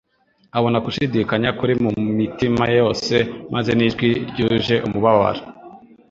Abona 0.57 0.77
gushidikanya 0.85 1.49
kuri 1.59 1.73
mu 1.83 1.91
mitima 2.19 2.63
yose, 2.79 3.15
maze 3.53 3.71
n'ijwi 3.75 4.09
ryuje 4.29 4.75
umubabaro, 4.87 5.41